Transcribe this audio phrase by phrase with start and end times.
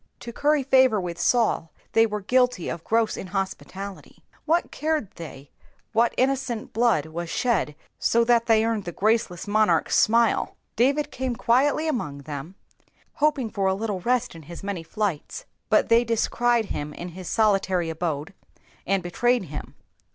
[0.21, 4.17] To curry favour with Saul they were guilty of gross inhospUalUy.
[4.47, 5.51] Whai cared they
[5.93, 10.57] whai innocent blood was shed so thai they earned Hie graceless monarch's smile!
[10.75, 12.55] David came quietly among them,
[13.21, 17.29] hoping for a little rest in his many flights, but they descried him in Ms
[17.29, 18.33] solilary abode,
[18.87, 19.75] and betrayed him.